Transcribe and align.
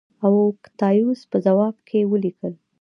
اوکتایوس 0.25 1.21
په 1.31 1.37
ځواب 1.45 1.75
کې 1.87 1.99
ولیکل 2.11 2.53